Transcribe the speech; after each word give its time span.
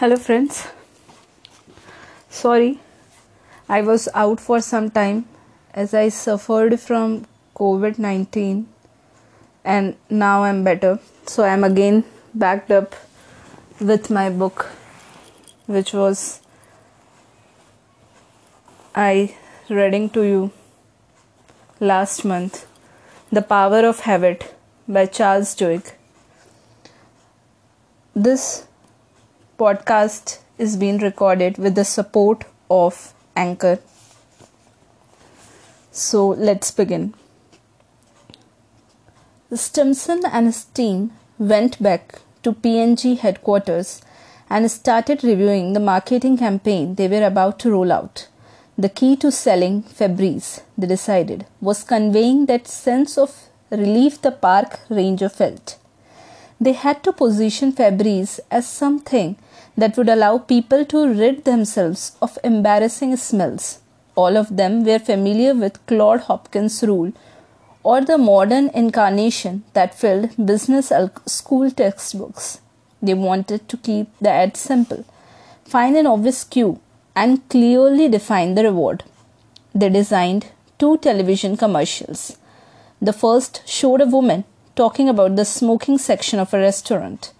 Hello, 0.00 0.16
friends. 0.16 0.66
Sorry, 2.30 2.78
I 3.68 3.82
was 3.82 4.08
out 4.14 4.40
for 4.40 4.62
some 4.62 4.88
time 4.90 5.26
as 5.74 5.92
I 5.92 6.08
suffered 6.08 6.80
from 6.80 7.26
COVID 7.54 7.98
19 7.98 8.66
and 9.62 9.96
now 10.08 10.44
I'm 10.44 10.64
better. 10.64 11.00
So 11.26 11.44
I'm 11.44 11.64
again 11.64 12.04
backed 12.32 12.70
up 12.70 12.96
with 13.78 14.08
my 14.08 14.30
book, 14.30 14.64
which 15.66 15.92
was 15.92 16.40
I 18.94 19.36
reading 19.68 20.08
to 20.16 20.22
you 20.22 20.50
last 21.78 22.24
month 22.24 22.66
The 23.30 23.42
Power 23.42 23.84
of 23.92 24.00
Habit 24.08 24.50
by 24.88 25.04
Charles 25.20 25.54
Duhigg. 25.54 25.92
This 28.16 28.66
podcast 29.60 30.38
is 30.56 30.76
being 30.82 30.98
recorded 30.98 31.58
with 31.58 31.74
the 31.74 31.84
support 31.84 32.44
of 32.70 33.12
Anchor. 33.36 33.78
So 35.92 36.28
let's 36.28 36.70
begin. 36.70 37.12
Stimson 39.52 40.22
and 40.32 40.46
his 40.46 40.64
team 40.64 41.12
went 41.38 41.82
back 41.82 42.20
to 42.42 42.54
P&G 42.54 43.16
headquarters 43.16 44.00
and 44.48 44.70
started 44.70 45.22
reviewing 45.22 45.74
the 45.74 45.86
marketing 45.88 46.38
campaign 46.38 46.94
they 46.94 47.08
were 47.08 47.26
about 47.26 47.58
to 47.58 47.70
roll 47.70 47.92
out. 47.92 48.28
The 48.78 48.88
key 48.88 49.14
to 49.16 49.30
selling 49.30 49.82
Febreze, 49.82 50.62
they 50.78 50.86
decided, 50.86 51.44
was 51.60 51.84
conveying 51.84 52.46
that 52.46 52.66
sense 52.66 53.18
of 53.18 53.48
relief 53.70 54.22
the 54.22 54.32
park 54.32 54.80
ranger 54.88 55.28
felt. 55.28 55.76
They 56.58 56.72
had 56.72 57.02
to 57.04 57.12
position 57.12 57.72
Febreze 57.72 58.40
as 58.50 58.66
something 58.66 59.36
that 59.76 59.96
would 59.96 60.08
allow 60.08 60.38
people 60.38 60.84
to 60.84 61.08
rid 61.08 61.44
themselves 61.44 62.16
of 62.20 62.38
embarrassing 62.44 63.16
smells. 63.16 63.80
All 64.14 64.36
of 64.36 64.56
them 64.56 64.84
were 64.84 64.98
familiar 64.98 65.54
with 65.54 65.84
Claude 65.86 66.20
Hopkins' 66.20 66.82
rule 66.82 67.12
or 67.82 68.00
the 68.02 68.18
modern 68.18 68.68
incarnation 68.70 69.64
that 69.72 69.94
filled 69.94 70.34
business 70.44 70.92
school 71.26 71.70
textbooks. 71.70 72.60
They 73.00 73.14
wanted 73.14 73.68
to 73.68 73.76
keep 73.78 74.08
the 74.20 74.30
ad 74.30 74.56
simple, 74.56 75.04
find 75.64 75.96
an 75.96 76.06
obvious 76.06 76.44
cue, 76.44 76.78
and 77.16 77.48
clearly 77.48 78.08
define 78.08 78.54
the 78.54 78.64
reward. 78.64 79.04
They 79.74 79.88
designed 79.88 80.46
two 80.78 80.98
television 80.98 81.56
commercials. 81.56 82.36
The 83.00 83.12
first 83.12 83.62
showed 83.66 84.02
a 84.02 84.06
woman 84.06 84.44
talking 84.76 85.08
about 85.08 85.36
the 85.36 85.44
smoking 85.44 85.96
section 85.96 86.38
of 86.38 86.52
a 86.52 86.58
restaurant. 86.58 87.32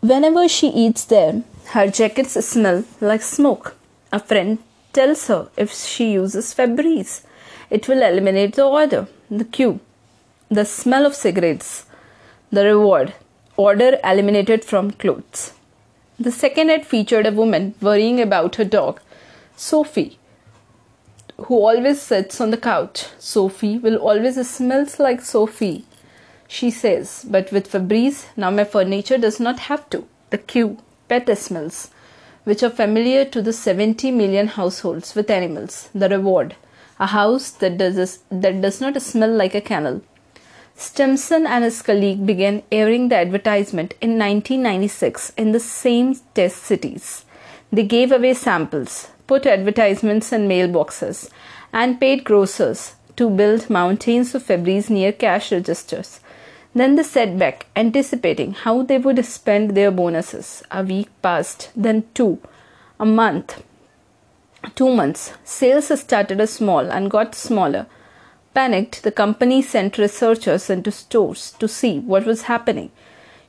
Whenever 0.00 0.48
she 0.48 0.68
eats 0.68 1.04
there, 1.04 1.42
her 1.72 1.86
jackets 1.86 2.32
smell 2.44 2.84
like 3.02 3.20
smoke. 3.20 3.76
A 4.10 4.18
friend 4.18 4.58
tells 4.94 5.26
her 5.26 5.48
if 5.58 5.74
she 5.74 6.12
uses 6.12 6.54
Febreze, 6.54 7.22
it 7.68 7.86
will 7.86 8.02
eliminate 8.02 8.54
the 8.54 8.64
odor, 8.64 9.08
the 9.30 9.44
cue, 9.44 9.78
the 10.48 10.64
smell 10.64 11.04
of 11.04 11.14
cigarettes, 11.14 11.84
the 12.50 12.64
reward, 12.64 13.12
odor 13.58 13.98
eliminated 14.02 14.64
from 14.64 14.90
clothes. 14.90 15.52
The 16.18 16.32
second 16.32 16.70
ad 16.70 16.86
featured 16.86 17.26
a 17.26 17.32
woman 17.32 17.74
worrying 17.82 18.22
about 18.22 18.56
her 18.56 18.64
dog, 18.64 19.00
Sophie, 19.54 20.18
who 21.36 21.56
always 21.56 22.00
sits 22.00 22.40
on 22.40 22.50
the 22.50 22.56
couch. 22.56 23.04
Sophie 23.18 23.76
will 23.76 23.96
always 23.96 24.48
smells 24.48 24.98
like 24.98 25.20
Sophie 25.20 25.84
she 26.52 26.68
says, 26.68 27.24
but 27.30 27.52
with 27.52 27.72
now 28.36 28.50
my 28.50 28.64
furniture 28.64 29.16
does 29.16 29.38
not 29.38 29.60
have 29.60 29.88
to. 29.90 30.04
The 30.30 30.38
cue, 30.38 30.78
pet 31.08 31.38
smells, 31.38 31.90
which 32.42 32.64
are 32.64 32.70
familiar 32.70 33.24
to 33.26 33.40
the 33.40 33.52
70 33.52 34.10
million 34.10 34.48
households 34.48 35.14
with 35.14 35.30
animals. 35.30 35.88
The 35.94 36.08
reward, 36.08 36.56
a 36.98 37.06
house 37.06 37.52
that 37.52 37.78
does, 37.78 38.18
that 38.30 38.60
does 38.60 38.80
not 38.80 39.00
smell 39.00 39.30
like 39.30 39.54
a 39.54 39.60
kennel. 39.60 40.02
Stimson 40.74 41.46
and 41.46 41.62
his 41.62 41.82
colleague 41.82 42.26
began 42.26 42.64
airing 42.72 43.10
the 43.10 43.16
advertisement 43.16 43.94
in 44.00 44.18
1996 44.18 45.32
in 45.36 45.52
the 45.52 45.60
same 45.60 46.16
test 46.34 46.64
cities. 46.64 47.24
They 47.70 47.84
gave 47.84 48.10
away 48.10 48.34
samples, 48.34 49.06
put 49.28 49.46
advertisements 49.46 50.32
in 50.32 50.48
mailboxes, 50.48 51.30
and 51.72 52.00
paid 52.00 52.24
grocers 52.24 52.96
to 53.14 53.30
build 53.30 53.70
mountains 53.70 54.34
of 54.34 54.42
Febreze 54.42 54.90
near 54.90 55.12
cash 55.12 55.52
registers. 55.52 56.19
Then 56.72 56.94
the 56.94 57.02
setback, 57.02 57.66
anticipating 57.74 58.52
how 58.52 58.82
they 58.82 58.98
would 58.98 59.24
spend 59.24 59.72
their 59.72 59.90
bonuses. 59.90 60.62
A 60.70 60.84
week 60.84 61.08
passed, 61.20 61.70
then 61.74 62.04
two, 62.14 62.38
a 63.00 63.04
month, 63.04 63.62
two 64.76 64.94
months. 64.94 65.32
Sales 65.42 66.00
started 66.00 66.46
small 66.48 66.90
and 66.90 67.10
got 67.10 67.34
smaller. 67.34 67.86
Panicked, 68.54 69.02
the 69.02 69.10
company 69.12 69.62
sent 69.62 69.98
researchers 69.98 70.70
into 70.70 70.90
stores 70.92 71.54
to 71.58 71.66
see 71.66 71.98
what 71.98 72.24
was 72.24 72.42
happening. 72.42 72.90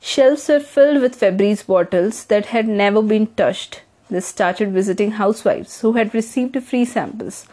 Shelves 0.00 0.48
were 0.48 0.58
filled 0.58 1.00
with 1.00 1.18
Febreze 1.18 1.64
bottles 1.64 2.24
that 2.24 2.46
had 2.46 2.66
never 2.66 3.02
been 3.02 3.28
touched. 3.28 3.82
They 4.10 4.20
started 4.20 4.72
visiting 4.72 5.12
housewives 5.12 5.80
who 5.80 5.92
had 5.92 6.12
received 6.12 6.60
free 6.62 6.84
samples. 6.84 7.46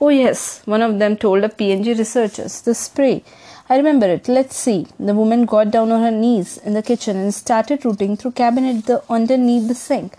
Oh 0.00 0.10
yes, 0.10 0.62
one 0.64 0.82
of 0.82 1.00
them 1.00 1.16
told 1.16 1.42
a 1.42 1.48
P&G 1.48 1.94
researchers, 1.94 2.60
the 2.60 2.74
spray 2.74 3.24
I 3.70 3.76
remember 3.76 4.06
it. 4.06 4.28
Let's 4.28 4.56
see. 4.56 4.86
The 4.98 5.14
woman 5.14 5.44
got 5.44 5.70
down 5.70 5.92
on 5.92 6.00
her 6.00 6.10
knees 6.10 6.56
in 6.56 6.72
the 6.72 6.82
kitchen 6.82 7.18
and 7.18 7.34
started 7.34 7.84
rooting 7.84 8.16
through 8.16 8.32
cabinet 8.32 8.86
the 8.86 9.02
underneath 9.10 9.68
the 9.68 9.74
sink. 9.74 10.16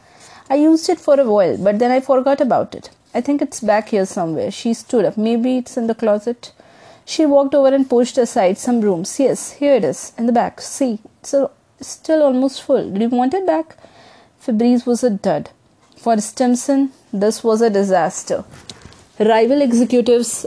I 0.52 0.56
used 0.56 0.88
it 0.88 1.00
for 1.00 1.20
a 1.20 1.26
while, 1.26 1.58
but 1.58 1.80
then 1.80 1.90
I 1.90 2.00
forgot 2.00 2.42
about 2.42 2.76
it. 2.76 2.92
I 3.14 3.22
think 3.22 3.42
it's 3.42 3.60
back 3.60 3.90
here 3.90 4.06
somewhere. 4.06 4.52
She 4.52 4.76
stood 4.76 5.04
up. 5.04 5.18
Maybe 5.18 5.58
it's 5.58 5.78
in 5.78 5.88
the 5.88 5.96
closet. 5.96 6.52
She 7.06 7.26
walked 7.26 7.56
over 7.56 7.74
and 7.74 7.90
pushed 7.90 8.20
aside 8.20 8.60
some 8.60 8.82
brooms. 8.82 9.20
Yes, 9.20 9.54
here 9.54 9.74
it 9.74 9.84
is, 9.84 10.14
in 10.16 10.28
the 10.28 10.32
back. 10.32 10.62
See, 10.62 11.00
it's 11.22 11.34
still 11.82 12.22
almost 12.22 12.62
full. 12.62 12.88
Do 12.92 13.02
you 13.02 13.10
want 13.10 13.34
it 13.34 13.48
back? 13.48 13.78
Febreze 14.40 14.86
was 14.86 15.04
a 15.04 15.10
dud. 15.10 15.50
For 15.98 16.18
Stimson, 16.22 16.92
this 17.12 17.44
was 17.44 17.62
a 17.62 17.70
disaster. 17.72 18.44
Rival 19.20 19.64
executives 19.64 20.46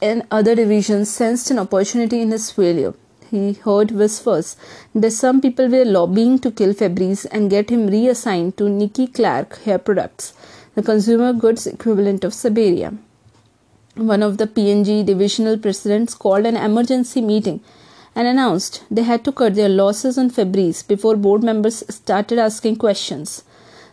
in 0.00 0.26
other 0.30 0.54
divisions 0.54 1.10
sensed 1.10 1.50
an 1.50 1.58
opportunity 1.58 2.20
in 2.20 2.30
his 2.30 2.50
failure. 2.50 2.94
He 3.30 3.52
heard 3.52 3.90
whispers 3.92 4.56
that 4.94 5.12
some 5.12 5.40
people 5.40 5.68
were 5.68 5.84
lobbying 5.84 6.38
to 6.40 6.50
kill 6.50 6.74
Febreze 6.74 7.26
and 7.30 7.50
get 7.50 7.70
him 7.70 7.86
reassigned 7.86 8.56
to 8.56 8.68
Nicky 8.68 9.06
Clarke 9.06 9.58
Hair 9.62 9.78
Products, 9.78 10.32
the 10.74 10.82
consumer 10.82 11.32
goods 11.32 11.66
equivalent 11.66 12.24
of 12.24 12.34
Siberia. 12.34 12.94
One 13.94 14.22
of 14.22 14.38
the 14.38 14.46
P&G 14.46 15.04
divisional 15.04 15.58
presidents 15.58 16.14
called 16.14 16.46
an 16.46 16.56
emergency 16.56 17.20
meeting 17.20 17.60
and 18.14 18.26
announced 18.26 18.82
they 18.90 19.02
had 19.02 19.24
to 19.24 19.32
cut 19.32 19.54
their 19.54 19.68
losses 19.68 20.18
on 20.18 20.30
Febreze 20.30 20.86
before 20.86 21.16
board 21.16 21.42
members 21.42 21.84
started 21.94 22.38
asking 22.38 22.76
questions. 22.76 23.44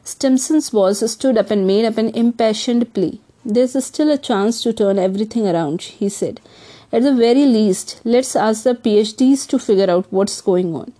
Stimson's 0.03 0.69
boss 0.69 0.99
stood 1.11 1.37
up 1.37 1.51
and 1.51 1.67
made 1.67 1.85
up 1.85 1.97
an 1.97 2.09
impassioned 2.09 2.93
plea. 2.93 3.19
There's 3.49 3.81
still 3.85 4.11
a 4.11 4.17
chance 4.17 4.61
to 4.63 4.73
turn 4.73 4.99
everything 4.99 5.47
around, 5.47 5.81
he 5.81 6.09
said. 6.09 6.41
At 6.91 7.03
the 7.03 7.15
very 7.15 7.45
least, 7.45 8.01
let's 8.03 8.35
ask 8.35 8.63
the 8.63 8.75
PhDs 8.75 9.47
to 9.47 9.57
figure 9.57 9.89
out 9.89 10.05
what's 10.11 10.41
going 10.41 10.75
on. 10.75 10.91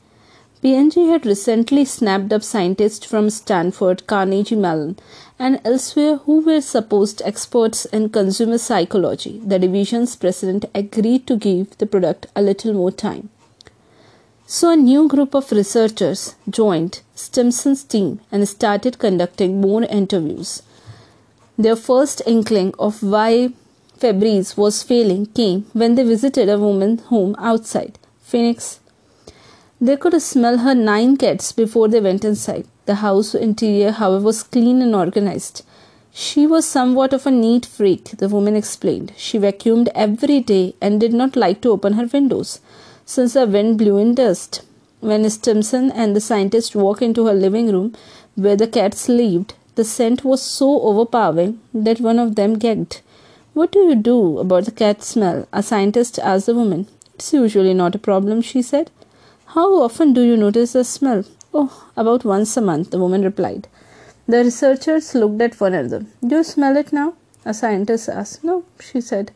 P&G 0.61 1.07
had 1.07 1.25
recently 1.25 1.83
snapped 1.83 2.31
up 2.31 2.41
scientists 2.41 3.05
from 3.05 3.29
Stanford, 3.29 4.07
Carnegie 4.07 4.55
Mellon, 4.55 4.95
and 5.37 5.59
elsewhere 5.65 6.15
who 6.19 6.39
were 6.39 6.61
supposed 6.61 7.21
experts 7.25 7.83
in 7.83 8.07
consumer 8.07 8.57
psychology. 8.57 9.41
The 9.45 9.59
division's 9.59 10.15
president 10.15 10.63
agreed 10.73 11.27
to 11.27 11.35
give 11.35 11.77
the 11.79 11.85
product 11.85 12.27
a 12.33 12.41
little 12.41 12.73
more 12.73 12.91
time. 12.91 13.27
So, 14.45 14.71
a 14.71 14.77
new 14.77 15.09
group 15.09 15.35
of 15.35 15.51
researchers 15.51 16.35
joined 16.49 17.01
Stimson's 17.13 17.83
team 17.83 18.21
and 18.31 18.47
started 18.47 18.99
conducting 18.99 19.59
more 19.59 19.83
interviews. 19.83 20.61
Their 21.57 21.75
first 21.75 22.21
inkling 22.27 22.73
of 22.77 23.01
why 23.01 23.49
Febreze 23.99 24.55
was 24.55 24.83
failing 24.83 25.25
came 25.25 25.65
when 25.73 25.95
they 25.95 26.03
visited 26.03 26.49
a 26.49 26.59
woman's 26.59 27.01
home 27.05 27.35
outside 27.39 27.97
Phoenix. 28.21 28.79
They 29.81 29.97
could 29.97 30.21
smell 30.21 30.59
her 30.59 30.75
nine 30.75 31.17
cats 31.17 31.51
before 31.51 31.87
they 31.87 31.99
went 31.99 32.23
inside. 32.23 32.65
The 32.85 32.95
house 32.95 33.33
interior, 33.33 33.91
however, 33.91 34.25
was 34.25 34.43
clean 34.43 34.83
and 34.83 34.93
organized. 34.95 35.63
She 36.11 36.45
was 36.45 36.65
somewhat 36.65 37.11
of 37.13 37.25
a 37.25 37.31
neat 37.31 37.65
freak, 37.65 38.11
the 38.17 38.29
woman 38.29 38.55
explained. 38.55 39.13
She 39.17 39.39
vacuumed 39.39 39.89
every 39.95 40.39
day 40.39 40.75
and 40.79 40.99
did 40.99 41.13
not 41.13 41.35
like 41.35 41.61
to 41.61 41.71
open 41.71 41.93
her 41.93 42.05
windows, 42.05 42.59
since 43.05 43.33
the 43.33 43.47
wind 43.47 43.77
blew 43.77 43.97
in 43.97 44.13
dust. 44.13 44.61
When 44.99 45.29
Stimson 45.29 45.91
and 45.91 46.15
the 46.15 46.21
scientist 46.21 46.75
walked 46.75 47.01
into 47.01 47.25
her 47.25 47.33
living 47.33 47.71
room, 47.71 47.93
where 48.35 48.55
the 48.55 48.67
cats 48.67 49.09
lived, 49.09 49.53
the 49.77 49.83
scent 49.83 50.23
was 50.25 50.41
so 50.41 50.67
overpowering 50.81 51.59
that 51.71 52.01
one 52.01 52.19
of 52.19 52.35
them 52.35 52.57
gagged. 52.57 53.01
What 53.53 53.71
do 53.71 53.79
you 53.79 53.95
do 53.95 54.39
about 54.39 54.65
the 54.65 54.71
cat 54.71 55.03
smell? 55.03 55.47
A 55.53 55.61
scientist 55.61 56.17
asked 56.19 56.47
the 56.47 56.55
woman. 56.55 56.87
It's 57.13 57.31
usually 57.31 57.75
not 57.75 57.93
a 57.95 57.99
problem, 58.07 58.41
she 58.41 58.61
said. 58.61 58.89
How 59.55 59.67
often 59.81 60.13
do 60.13 60.21
you 60.21 60.35
notice 60.35 60.73
the 60.73 60.83
smell? 60.83 61.23
Oh, 61.53 61.85
about 61.95 62.25
once 62.25 62.57
a 62.57 62.61
month, 62.61 62.89
the 62.89 62.99
woman 62.99 63.21
replied. 63.21 63.67
The 64.27 64.43
researchers 64.43 65.13
looked 65.13 65.41
at 65.41 65.59
one 65.59 65.75
another. 65.75 66.05
Do 66.25 66.37
you 66.37 66.43
smell 66.43 66.75
it 66.75 66.91
now? 66.91 67.13
A 67.45 67.53
scientist 67.53 68.09
asked. 68.09 68.43
No, 68.43 68.63
she 68.79 68.99
said. 68.99 69.31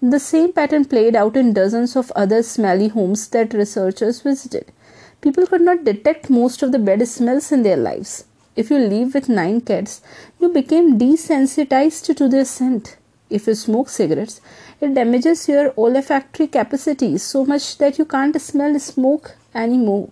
The 0.00 0.20
same 0.20 0.52
pattern 0.54 0.86
played 0.86 1.16
out 1.16 1.36
in 1.36 1.52
dozens 1.52 1.96
of 1.96 2.10
other 2.16 2.42
smelly 2.42 2.88
homes 2.88 3.28
that 3.28 3.52
researchers 3.52 4.22
visited. 4.22 4.72
People 5.20 5.46
could 5.46 5.60
not 5.60 5.84
detect 5.84 6.30
most 6.30 6.62
of 6.62 6.72
the 6.72 6.78
bad 6.78 7.06
smells 7.06 7.52
in 7.52 7.62
their 7.62 7.76
lives. 7.76 8.24
If 8.56 8.70
you 8.70 8.78
live 8.78 9.12
with 9.12 9.28
nine 9.28 9.60
cats, 9.60 10.00
you 10.40 10.48
became 10.48 10.98
desensitized 10.98 12.16
to 12.16 12.28
their 12.28 12.46
scent. 12.46 12.96
If 13.28 13.46
you 13.46 13.54
smoke 13.54 13.90
cigarettes, 13.90 14.40
it 14.80 14.94
damages 14.94 15.48
your 15.48 15.74
olfactory 15.76 16.46
capacity 16.46 17.18
so 17.18 17.44
much 17.44 17.76
that 17.78 17.98
you 17.98 18.06
can't 18.06 18.40
smell 18.40 18.78
smoke 18.78 19.36
anymore. 19.54 20.08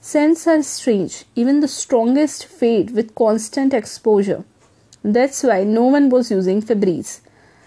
Scents 0.00 0.46
are 0.46 0.62
strange, 0.62 1.24
even 1.36 1.60
the 1.60 1.68
strongest 1.68 2.46
fade 2.46 2.90
with 2.92 3.14
constant 3.14 3.72
exposure. 3.72 4.44
That's 5.04 5.42
why 5.44 5.64
no 5.64 5.84
one 5.84 6.08
was 6.08 6.30
using 6.30 6.62
Febreze. 6.62 7.20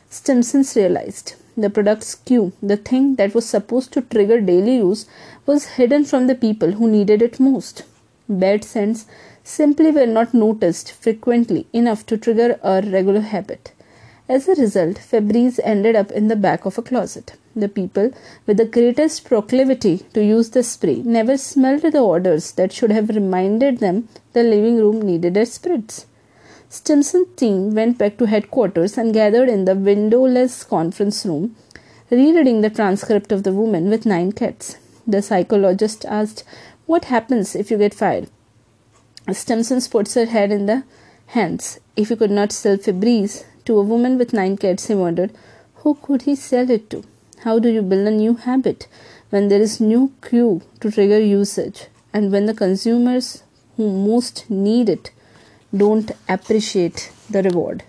Stimson's 0.09 0.75
realized 0.75 1.35
the 1.55 1.69
product's 1.69 2.15
cue, 2.15 2.51
the 2.61 2.77
thing 2.77 3.15
that 3.15 3.33
was 3.33 3.45
supposed 3.45 3.93
to 3.93 4.01
trigger 4.01 4.41
daily 4.41 4.77
use, 4.77 5.05
was 5.45 5.75
hidden 5.75 6.05
from 6.05 6.27
the 6.27 6.35
people 6.35 6.71
who 6.71 6.89
needed 6.89 7.21
it 7.21 7.39
most. 7.39 7.83
Bad 8.27 8.63
scents 8.63 9.05
simply 9.43 9.91
were 9.91 10.05
not 10.05 10.33
noticed 10.33 10.91
frequently 10.91 11.67
enough 11.73 12.05
to 12.05 12.17
trigger 12.17 12.59
a 12.63 12.81
regular 12.81 13.21
habit. 13.21 13.71
As 14.29 14.47
a 14.47 14.55
result, 14.55 14.97
Febreze 14.97 15.59
ended 15.63 15.95
up 15.95 16.11
in 16.11 16.27
the 16.27 16.35
back 16.35 16.65
of 16.65 16.77
a 16.77 16.81
closet. 16.81 17.33
The 17.55 17.67
people 17.67 18.11
with 18.45 18.57
the 18.57 18.65
greatest 18.65 19.25
proclivity 19.25 20.05
to 20.13 20.23
use 20.23 20.49
the 20.51 20.63
spray 20.63 21.01
never 21.03 21.37
smelled 21.37 21.81
the 21.81 21.97
odors 21.97 22.53
that 22.53 22.71
should 22.71 22.91
have 22.91 23.09
reminded 23.09 23.79
them 23.79 24.07
the 24.31 24.43
living 24.43 24.77
room 24.77 25.01
needed 25.01 25.35
a 25.35 25.41
spritz. 25.41 26.05
Stimson's 26.69 27.35
team 27.35 27.75
went 27.75 27.97
back 27.97 28.17
to 28.17 28.27
headquarters 28.27 28.97
and 28.97 29.13
gathered 29.13 29.49
in 29.49 29.65
the 29.65 29.75
windowless 29.75 30.63
conference 30.63 31.25
room, 31.25 31.57
rereading 32.09 32.61
the 32.61 32.69
transcript 32.69 33.33
of 33.33 33.43
the 33.43 33.51
woman 33.51 33.89
with 33.89 34.05
nine 34.05 34.31
cats. 34.31 34.77
The 35.05 35.21
psychologist 35.21 36.05
asked, 36.05 36.45
What 36.85 37.05
happens 37.05 37.53
if 37.53 37.69
you 37.69 37.77
get 37.77 37.93
fired? 37.93 38.29
Stimson 39.33 39.81
puts 39.89 40.13
her 40.15 40.25
head 40.25 40.51
in 40.51 40.65
the 40.65 40.83
hands. 41.27 41.79
If 41.95 42.09
he 42.09 42.15
could 42.15 42.31
not 42.31 42.51
sell 42.51 42.77
Febreze 42.77 43.45
to 43.65 43.77
a 43.77 43.83
woman 43.83 44.17
with 44.17 44.33
nine 44.33 44.57
cats, 44.57 44.87
he 44.87 44.95
wondered, 44.95 45.31
who 45.75 45.95
could 45.95 46.23
he 46.23 46.35
sell 46.35 46.69
it 46.69 46.89
to? 46.89 47.03
How 47.43 47.59
do 47.59 47.69
you 47.69 47.81
build 47.81 48.07
a 48.07 48.11
new 48.11 48.35
habit 48.35 48.87
when 49.31 49.47
there 49.47 49.61
is 49.61 49.79
no 49.79 50.11
cue 50.21 50.61
to 50.79 50.91
trigger 50.91 51.19
usage 51.19 51.87
and 52.13 52.31
when 52.31 52.45
the 52.45 52.53
consumers 52.53 53.43
who 53.77 53.89
most 53.89 54.49
need 54.49 54.89
it 54.89 55.11
don't 55.75 56.11
appreciate 56.27 57.11
the 57.29 57.41
reward. 57.41 57.83